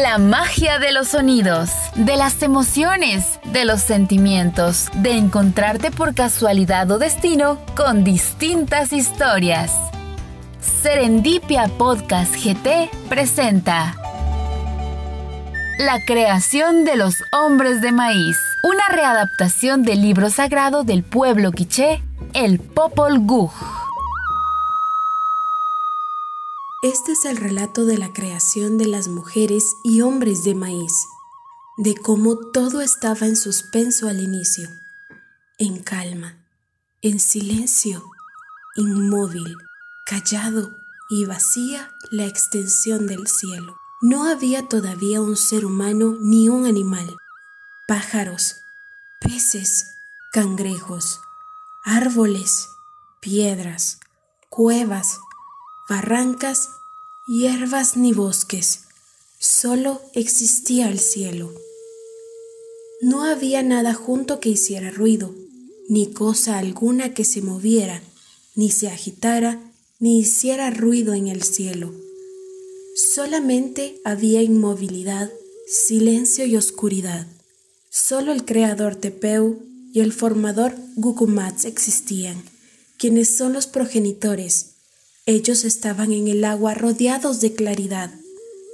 [0.00, 6.90] La magia de los sonidos, de las emociones, de los sentimientos, de encontrarte por casualidad
[6.90, 9.70] o destino con distintas historias.
[10.62, 13.94] Serendipia Podcast GT presenta
[15.78, 22.02] La creación de los hombres de maíz, una readaptación del libro sagrado del pueblo quiché,
[22.32, 23.50] el Popol Vuh.
[26.82, 30.92] Este es el relato de la creación de las mujeres y hombres de maíz,
[31.76, 34.68] de cómo todo estaba en suspenso al inicio,
[35.58, 36.44] en calma,
[37.00, 38.02] en silencio,
[38.74, 39.56] inmóvil,
[40.06, 40.74] callado
[41.08, 43.76] y vacía la extensión del cielo.
[44.00, 47.16] No había todavía un ser humano ni un animal,
[47.86, 48.56] pájaros,
[49.20, 49.98] peces,
[50.32, 51.20] cangrejos,
[51.84, 52.66] árboles,
[53.20, 54.00] piedras,
[54.48, 55.20] cuevas,
[55.88, 56.70] barrancas,
[57.26, 58.80] hierbas ni bosques,
[59.38, 61.52] solo existía el cielo.
[63.00, 65.34] No había nada junto que hiciera ruido,
[65.88, 68.02] ni cosa alguna que se moviera,
[68.56, 71.92] ni se agitara, ni hiciera ruido en el cielo.
[72.96, 75.30] Solamente había inmovilidad,
[75.66, 77.26] silencio y oscuridad.
[77.88, 82.42] Solo el creador Tepeu y el formador Gukumats existían,
[82.98, 84.72] quienes son los progenitores
[85.26, 88.12] ellos estaban en el agua rodeados de claridad.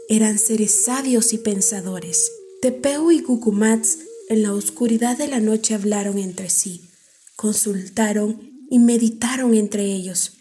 [0.08, 2.32] Eran seres sabios y pensadores.
[2.62, 3.98] Tepeu y Gukumats
[4.30, 6.82] en la oscuridad de la noche hablaron entre sí,
[7.36, 10.32] consultaron y meditaron entre ellos.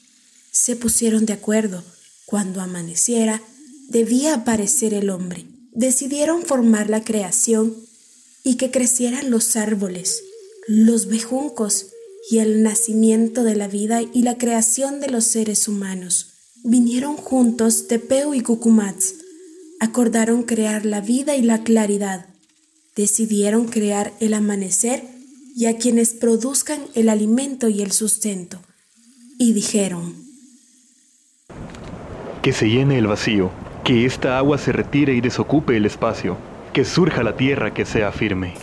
[0.52, 1.84] Se pusieron de acuerdo.
[2.26, 3.42] Cuando amaneciera,
[3.90, 5.46] debía aparecer el hombre.
[5.74, 7.76] Decidieron formar la creación
[8.44, 10.24] y que crecieran los árboles,
[10.68, 11.88] los bejuncos,
[12.30, 16.34] y el nacimiento de la vida y la creación de los seres humanos.
[16.64, 19.16] Vinieron juntos Tepeu y Cucumats,
[19.80, 22.26] acordaron crear la vida y la claridad,
[22.96, 25.04] decidieron crear el amanecer
[25.56, 28.60] y a quienes produzcan el alimento y el sustento,
[29.38, 30.16] y dijeron,
[32.42, 33.52] Que se llene el vacío,
[33.86, 36.38] que esta agua se retire y desocupe el espacio,
[36.74, 38.54] que surja la tierra que sea firme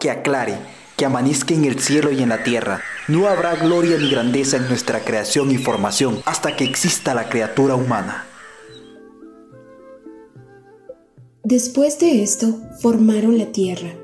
[0.00, 0.58] que aclare,
[0.96, 2.80] que amanezca en el cielo y en la tierra.
[3.06, 7.76] No habrá gloria ni grandeza en nuestra creación y formación hasta que exista la criatura
[7.76, 8.26] humana.
[11.44, 13.94] Después de esto, formaron la tierra.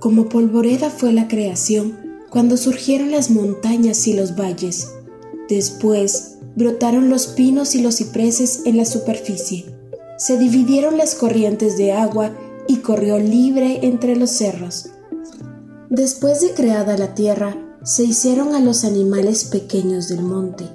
[0.00, 4.92] Como polvoreda fue la creación cuando surgieron las montañas y los valles.
[5.48, 9.66] Después, brotaron los pinos y los cipreses en la superficie.
[10.18, 12.32] Se dividieron las corrientes de agua
[12.68, 14.90] y corrió libre entre los cerros.
[15.96, 20.68] Después de creada la tierra, se hicieron a los animales pequeños del monte,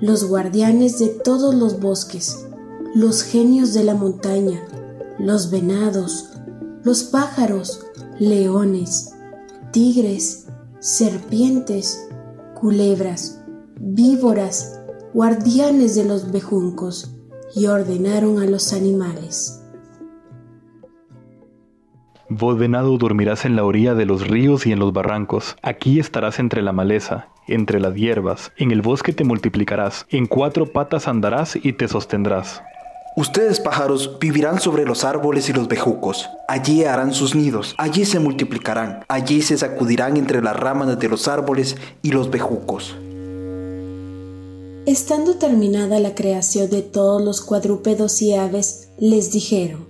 [0.00, 2.46] los guardianes de todos los bosques,
[2.94, 4.62] los genios de la montaña,
[5.18, 6.30] los venados,
[6.84, 7.80] los pájaros,
[8.20, 9.10] leones,
[9.72, 10.46] tigres,
[10.78, 12.06] serpientes,
[12.54, 13.40] culebras,
[13.80, 14.78] víboras,
[15.12, 17.10] guardianes de los bejuncos,
[17.56, 19.59] y ordenaron a los animales.
[22.32, 25.56] Vos venado dormirás en la orilla de los ríos y en los barrancos.
[25.62, 28.52] Aquí estarás entre la maleza, entre las hierbas.
[28.56, 30.06] En el bosque te multiplicarás.
[30.10, 32.62] En cuatro patas andarás y te sostendrás.
[33.16, 36.30] Ustedes pájaros vivirán sobre los árboles y los bejucos.
[36.46, 41.26] Allí harán sus nidos, allí se multiplicarán, allí se sacudirán entre las ramas de los
[41.26, 42.94] árboles y los bejucos.
[44.86, 49.89] Estando terminada la creación de todos los cuadrúpedos y aves, les dijeron,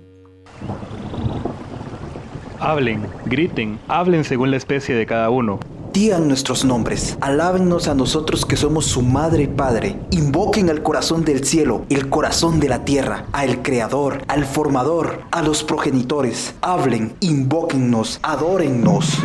[2.61, 5.59] Hablen, griten, hablen según la especie de cada uno.
[5.93, 9.95] Digan nuestros nombres, alábennos a nosotros que somos su madre y padre.
[10.11, 15.41] Invoquen al corazón del cielo, el corazón de la tierra, al creador, al formador, a
[15.41, 16.53] los progenitores.
[16.61, 19.17] Hablen, invóquennos, adórennos.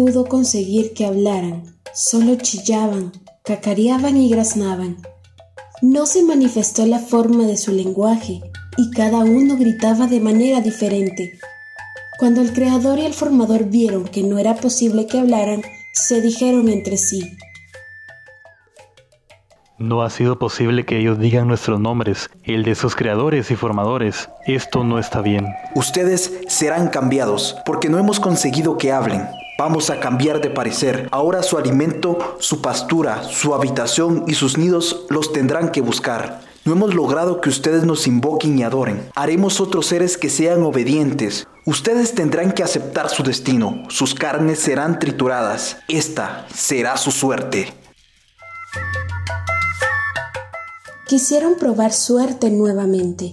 [0.00, 1.62] Pudo conseguir que hablaran,
[1.92, 3.12] solo chillaban,
[3.44, 4.96] cacareaban y graznaban.
[5.82, 8.40] No se manifestó la forma de su lenguaje
[8.78, 11.38] y cada uno gritaba de manera diferente.
[12.18, 15.60] Cuando el creador y el formador vieron que no era posible que hablaran,
[15.92, 17.20] se dijeron entre sí,
[19.76, 24.30] No ha sido posible que ellos digan nuestros nombres, el de sus creadores y formadores.
[24.46, 25.46] Esto no está bien.
[25.74, 29.28] Ustedes serán cambiados porque no hemos conseguido que hablen.
[29.60, 31.06] Vamos a cambiar de parecer.
[31.12, 36.40] Ahora su alimento, su pastura, su habitación y sus nidos los tendrán que buscar.
[36.64, 39.10] No hemos logrado que ustedes nos invoquen y adoren.
[39.14, 41.46] Haremos otros seres que sean obedientes.
[41.66, 43.82] Ustedes tendrán que aceptar su destino.
[43.90, 45.76] Sus carnes serán trituradas.
[45.88, 47.70] Esta será su suerte.
[51.06, 53.32] Quisieron probar suerte nuevamente.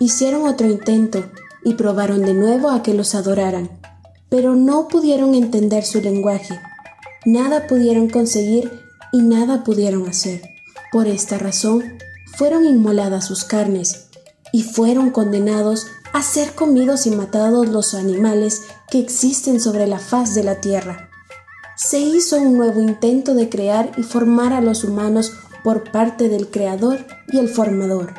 [0.00, 1.22] Hicieron otro intento
[1.62, 3.81] y probaron de nuevo a que los adoraran
[4.32, 6.58] pero no pudieron entender su lenguaje.
[7.26, 8.72] Nada pudieron conseguir
[9.12, 10.40] y nada pudieron hacer.
[10.90, 11.98] Por esta razón,
[12.38, 14.06] fueron inmoladas sus carnes
[14.50, 20.34] y fueron condenados a ser comidos y matados los animales que existen sobre la faz
[20.34, 21.10] de la tierra.
[21.76, 26.48] Se hizo un nuevo intento de crear y formar a los humanos por parte del
[26.48, 28.14] Creador y el Formador.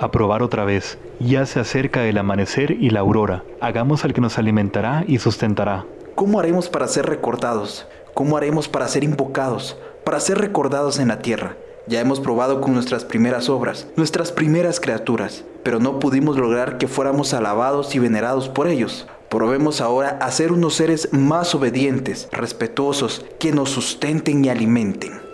[0.00, 0.98] A probar otra vez.
[1.20, 3.44] Ya se acerca el amanecer y la aurora.
[3.60, 5.84] Hagamos al que nos alimentará y sustentará.
[6.14, 7.86] ¿Cómo haremos para ser recordados?
[8.14, 9.76] ¿Cómo haremos para ser invocados?
[10.04, 11.56] Para ser recordados en la tierra.
[11.86, 16.88] Ya hemos probado con nuestras primeras obras, nuestras primeras criaturas, pero no pudimos lograr que
[16.88, 19.06] fuéramos alabados y venerados por ellos.
[19.28, 25.29] Probemos ahora a ser unos seres más obedientes, respetuosos, que nos sustenten y alimenten.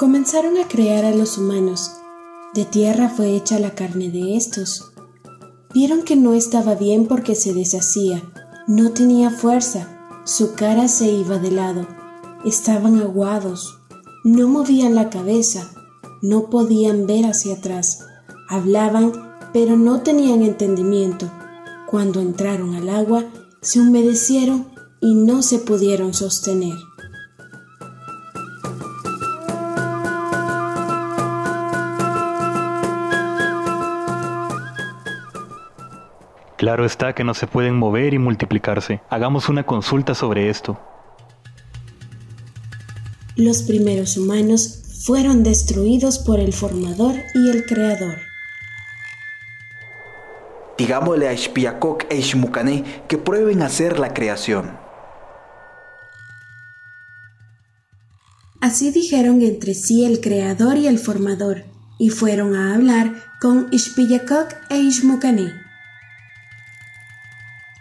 [0.00, 1.90] Comenzaron a crear a los humanos.
[2.54, 4.92] De tierra fue hecha la carne de estos.
[5.74, 8.22] Vieron que no estaba bien porque se deshacía,
[8.66, 11.86] no tenía fuerza, su cara se iba de lado,
[12.46, 13.78] estaban aguados,
[14.24, 15.70] no movían la cabeza,
[16.22, 17.98] no podían ver hacia atrás,
[18.48, 19.12] hablaban,
[19.52, 21.30] pero no tenían entendimiento.
[21.90, 23.26] Cuando entraron al agua,
[23.60, 24.66] se humedecieron
[25.02, 26.78] y no se pudieron sostener.
[36.60, 39.00] Claro está que no se pueden mover y multiplicarse.
[39.08, 40.78] Hagamos una consulta sobre esto.
[43.34, 48.18] Los primeros humanos fueron destruidos por el formador y el creador.
[50.76, 54.76] Digámosle a Ishpiakok e Ishmukane que prueben hacer la creación.
[58.60, 61.64] Así dijeron entre sí el creador y el formador,
[61.98, 65.69] y fueron a hablar con Ishpiyakok e Ishmukane.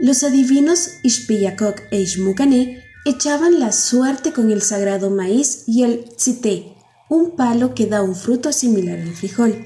[0.01, 6.73] Los adivinos Ishpiyakok e Ishmukane echaban la suerte con el sagrado maíz y el tzité,
[7.09, 9.65] un palo que da un fruto similar al frijol,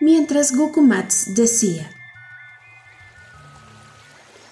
[0.00, 1.90] mientras Gokumats decía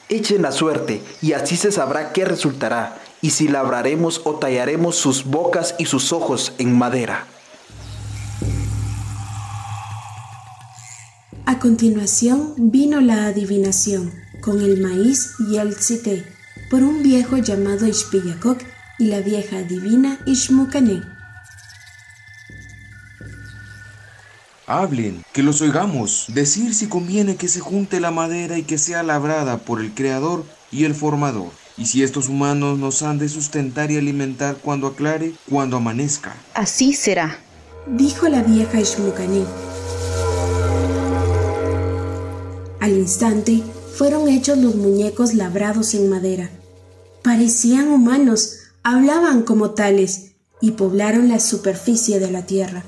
[0.09, 5.25] Echen la suerte y así se sabrá qué resultará y si labraremos o tallaremos sus
[5.25, 7.29] bocas y sus ojos en madera.
[11.47, 16.25] A continuación vino la adivinación con el maíz y el tzité,
[16.69, 18.59] por un viejo llamado Ishpiyakok
[18.99, 21.00] y la vieja divina Ishmukane.
[24.67, 29.03] Hablen, que los oigamos, decir si conviene que se junte la madera y que sea
[29.03, 33.93] labrada por el Creador y el Formador, y si estos humanos nos han de sustentar
[33.93, 36.35] y alimentar cuando aclare, cuando amanezca.
[36.55, 37.39] Así será,
[37.87, 39.44] dijo la vieja Ishmukane.
[42.81, 43.62] Al instante,
[43.94, 46.51] fueron hechos los muñecos labrados en madera.
[47.22, 52.84] Parecían humanos, hablaban como tales y poblaron la superficie de la tierra.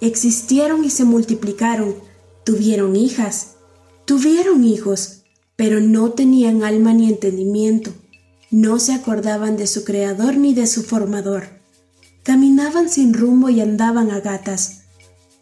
[0.00, 1.96] Existieron y se multiplicaron,
[2.44, 3.54] tuvieron hijas,
[4.04, 5.22] tuvieron hijos,
[5.56, 7.92] pero no tenían alma ni entendimiento,
[8.50, 11.58] no se acordaban de su creador ni de su formador.
[12.22, 14.82] Caminaban sin rumbo y andaban a gatas.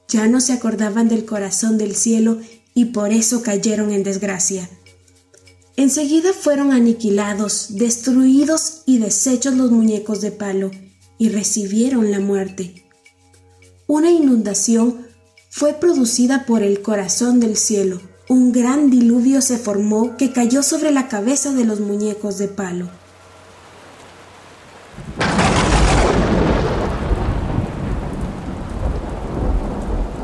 [0.08, 2.38] Ya no se acordaban del corazón del cielo
[2.76, 4.68] y por eso cayeron en desgracia.
[5.76, 10.70] Enseguida fueron aniquilados, destruidos y deshechos los muñecos de palo,
[11.16, 12.86] y recibieron la muerte.
[13.86, 15.06] Una inundación
[15.48, 18.02] fue producida por el corazón del cielo.
[18.28, 22.90] Un gran diluvio se formó que cayó sobre la cabeza de los muñecos de palo.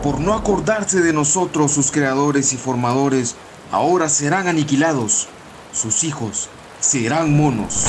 [0.03, 3.37] Por no acordarse de nosotros, sus creadores y formadores,
[3.71, 5.29] ahora serán aniquilados.
[5.73, 6.49] Sus hijos
[6.81, 7.87] serán monos.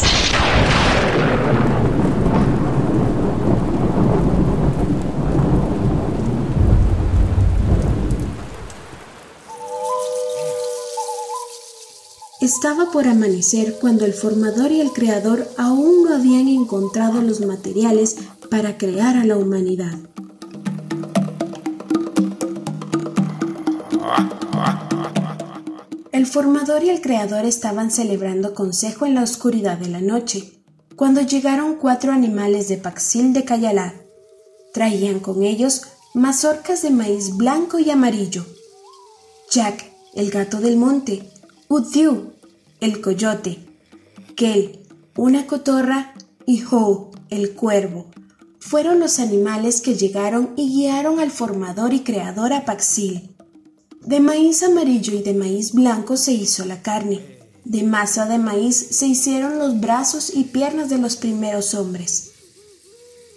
[12.40, 18.18] Estaba por amanecer cuando el formador y el creador aún no habían encontrado los materiales
[18.52, 19.98] para crear a la humanidad.
[26.12, 30.62] El formador y el creador estaban celebrando consejo en la oscuridad de la noche,
[30.96, 33.94] cuando llegaron cuatro animales de Paxil de Cayalar.
[34.74, 38.46] Traían con ellos mazorcas de maíz blanco y amarillo.
[39.50, 41.28] Jack, el gato del monte,
[41.68, 42.34] Udiu,
[42.80, 43.66] el coyote,
[44.36, 44.86] Kel,
[45.18, 46.14] una cotorra
[46.46, 48.12] y Ho, el cuervo,
[48.60, 53.33] fueron los animales que llegaron y guiaron al formador y creador a Paxil.
[54.06, 57.22] De maíz amarillo y de maíz blanco se hizo la carne.
[57.64, 62.32] De masa de maíz se hicieron los brazos y piernas de los primeros hombres.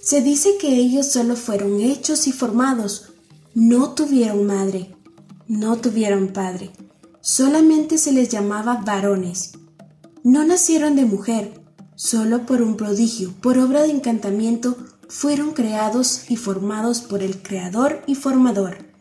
[0.02, 3.12] Se dice que ellos solo fueron hechos y formados,
[3.54, 4.94] no tuvieron madre,
[5.46, 6.72] no tuvieron padre,
[7.20, 9.52] solamente se les llamaba varones.
[10.24, 11.60] No nacieron de mujer,
[11.94, 14.76] solo por un prodigio, por obra de encantamiento,
[15.08, 18.95] fueron creados y formados por el Creador y Formador.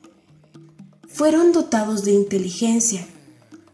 [1.15, 3.07] Fueron dotados de inteligencia,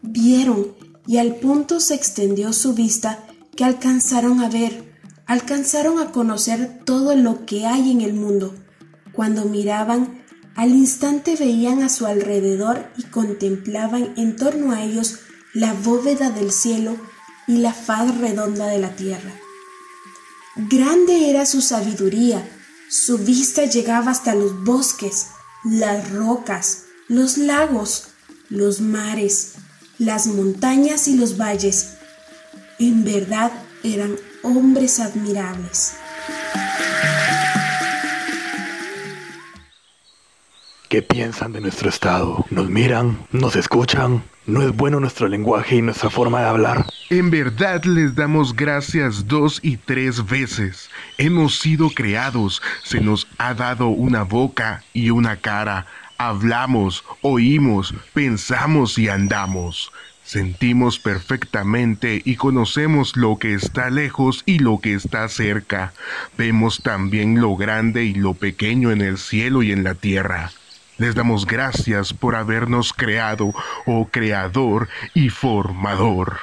[0.00, 0.74] vieron
[1.06, 4.92] y al punto se extendió su vista que alcanzaron a ver
[5.26, 8.54] alcanzaron a conocer todo lo que hay en el mundo.
[9.12, 10.22] Cuando miraban,
[10.54, 15.20] al instante veían a su alrededor y contemplaban en torno a ellos
[15.54, 16.96] la bóveda del cielo
[17.46, 19.32] y la faz redonda de la tierra.
[20.56, 22.46] Grande era su sabiduría,
[22.90, 25.28] su vista llegaba hasta los bosques,
[25.64, 28.08] las rocas, los lagos,
[28.48, 29.56] los mares,
[29.98, 31.98] las montañas y los valles.
[32.78, 33.52] En verdad
[33.84, 35.92] eran hombres admirables.
[40.88, 42.46] ¿Qué piensan de nuestro estado?
[42.48, 43.26] ¿Nos miran?
[43.30, 44.24] ¿Nos escuchan?
[44.46, 46.86] ¿No es bueno nuestro lenguaje y nuestra forma de hablar?
[47.10, 50.88] En verdad les damos gracias dos y tres veces.
[51.18, 55.86] Hemos sido creados, se nos ha dado una boca y una cara.
[56.28, 59.90] Hablamos, oímos, pensamos y andamos.
[60.22, 65.92] Sentimos perfectamente y conocemos lo que está lejos y lo que está cerca.
[66.38, 70.52] Vemos también lo grande y lo pequeño en el cielo y en la tierra.
[70.96, 73.52] Les damos gracias por habernos creado,
[73.84, 76.38] oh Creador y Formador,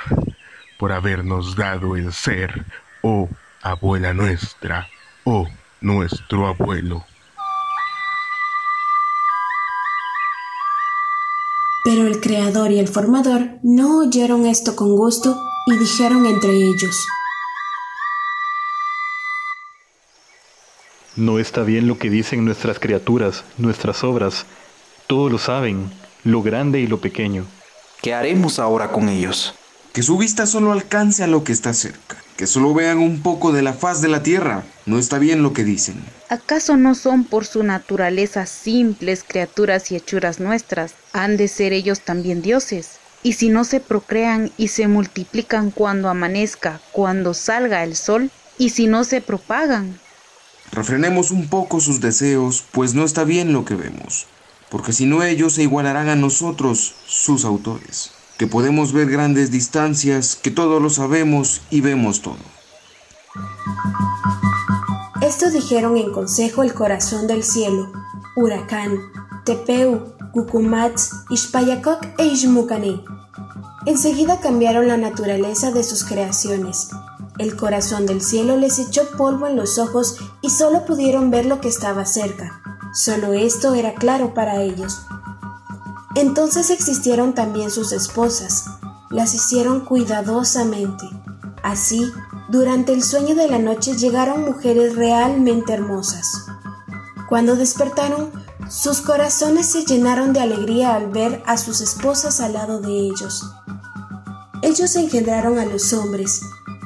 [0.77, 2.65] por habernos dado el ser,
[3.01, 3.29] oh
[3.61, 4.89] Abuela nuestra,
[5.23, 5.47] oh
[5.79, 7.05] nuestro abuelo.
[11.83, 17.07] Pero el creador y el formador no oyeron esto con gusto y dijeron entre ellos,
[21.19, 24.45] No está bien lo que dicen nuestras criaturas, nuestras obras.
[25.05, 25.91] Todos lo saben,
[26.23, 27.45] lo grande y lo pequeño.
[28.01, 29.53] ¿Qué haremos ahora con ellos?
[29.91, 33.51] Que su vista solo alcance a lo que está cerca, que solo vean un poco
[33.51, 34.63] de la faz de la tierra.
[34.85, 36.01] No está bien lo que dicen.
[36.29, 40.93] ¿Acaso no son por su naturaleza simples criaturas y hechuras nuestras?
[41.11, 42.91] ¿Han de ser ellos también dioses?
[43.23, 48.69] Y si no se procrean y se multiplican cuando amanezca, cuando salga el sol, y
[48.69, 49.99] si no se propagan.
[50.71, 54.27] Refrenemos un poco sus deseos, pues no está bien lo que vemos,
[54.69, 60.37] porque si no ellos se igualarán a nosotros, sus autores que podemos ver grandes distancias,
[60.41, 62.37] que todo lo sabemos y vemos todo.
[65.21, 67.91] Esto dijeron en consejo el corazón del cielo,
[68.37, 68.97] Huracán,
[69.43, 73.03] Tepeu, Cucumatz, Ixpayacoc e Ixmucané.
[73.85, 76.91] Enseguida cambiaron la naturaleza de sus creaciones.
[77.39, 81.59] El corazón del cielo les echó polvo en los ojos y solo pudieron ver lo
[81.59, 82.61] que estaba cerca.
[82.93, 85.01] Solo esto era claro para ellos,
[86.19, 88.65] entonces existieron también sus esposas,
[89.09, 91.05] las hicieron cuidadosamente.
[91.63, 92.11] Así,
[92.49, 96.45] durante el sueño de la noche llegaron mujeres realmente hermosas.
[97.27, 98.31] Cuando despertaron,
[98.69, 103.51] sus corazones se llenaron de alegría al ver a sus esposas al lado de ellos.
[104.61, 106.41] Ellos engendraron a los hombres,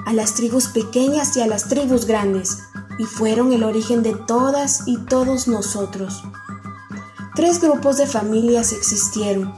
[0.06, 2.60] a las tribus pequeñas y a las tribus grandes,
[3.00, 6.24] y fueron el origen de todas y todos nosotros.
[7.36, 9.52] Tres grupos de familias existieron,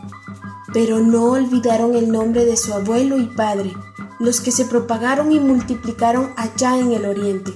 [0.71, 3.73] pero no olvidaron el nombre de su abuelo y padre,
[4.17, 7.53] los que se propagaron y multiplicaron allá en el oriente.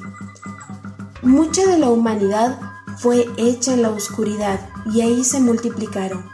[1.21, 2.59] Mucha de la humanidad
[2.97, 4.59] fue hecha en la oscuridad
[4.93, 6.25] y ahí se multiplicaron.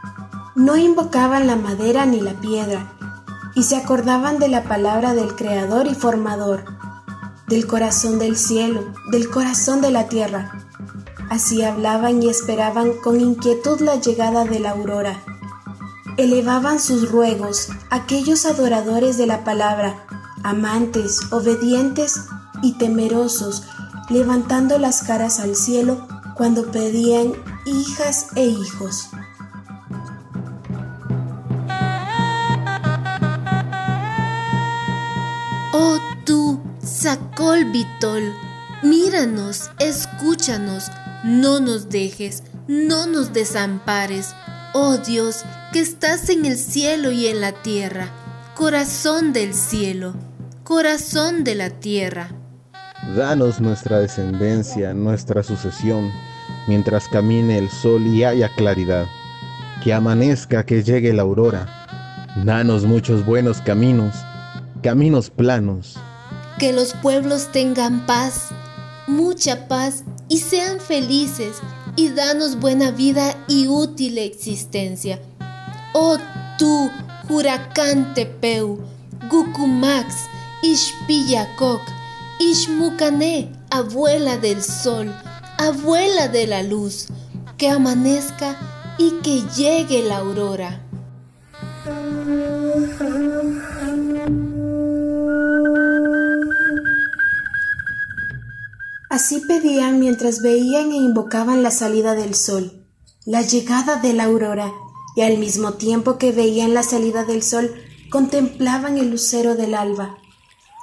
[0.55, 2.91] No invocaban la madera ni la piedra,
[3.53, 6.65] y se acordaban de la palabra del Creador y Formador,
[7.47, 10.64] del corazón del cielo, del corazón de la tierra,
[11.29, 15.21] Así hablaban y esperaban con inquietud la llegada de la aurora.
[16.17, 20.05] Elevaban sus ruegos aquellos adoradores de la palabra,
[20.43, 22.21] amantes, obedientes
[22.61, 23.63] y temerosos,
[24.09, 27.33] levantando las caras al cielo cuando pedían
[27.65, 29.09] hijas e hijos.
[35.73, 38.31] Oh tú, Sacol Vitol,
[38.83, 40.91] míranos, escúchanos
[41.25, 44.35] no nos dejes, no nos desampares.
[44.73, 48.09] Oh Dios, que estás en el cielo y en la tierra,
[48.53, 50.13] corazón del cielo,
[50.63, 52.29] corazón de la tierra.
[53.15, 56.11] Danos nuestra descendencia, nuestra sucesión,
[56.67, 59.07] mientras camine el sol y haya claridad.
[59.83, 61.67] Que amanezca, que llegue la aurora.
[62.43, 64.15] Danos muchos buenos caminos,
[64.83, 65.97] caminos planos.
[66.59, 68.49] Que los pueblos tengan paz,
[69.07, 71.57] mucha paz, y sean felices,
[71.95, 75.21] y danos buena vida y útil existencia
[75.97, 76.17] Oh
[76.57, 76.91] tú,
[77.29, 78.77] huracán Tepeu,
[79.29, 80.13] Gucumax,
[80.61, 81.81] Ishpillacoc,
[82.37, 85.15] Ishmucané, abuela del sol,
[85.57, 87.07] abuela de la luz,
[87.57, 88.57] que amanezca
[88.97, 90.84] y que llegue la aurora.
[99.15, 102.85] Así pedían mientras veían e invocaban la salida del sol,
[103.23, 104.73] la llegada de la aurora
[105.15, 107.73] y al mismo tiempo que veían la salida del sol,
[108.09, 110.17] contemplaban el lucero del alba,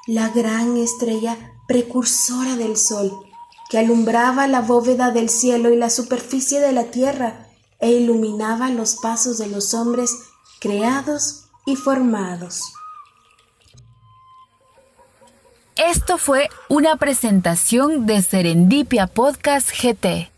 [0.07, 1.37] la gran estrella
[1.69, 3.13] precursora del sol,
[3.69, 8.97] que alumbraba la bóveda del cielo y la superficie de la tierra e iluminaba los
[8.97, 10.11] pasos de los hombres
[10.59, 12.63] creados y formados.
[15.91, 20.32] Esto fue una presentación de Serendipia Podcast GT.